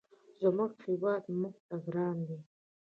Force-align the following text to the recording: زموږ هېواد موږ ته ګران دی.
زموږ 0.41 0.71
هېواد 0.85 1.23
موږ 1.41 1.55
ته 1.67 1.75
ګران 1.85 2.17
دی. 2.27 2.39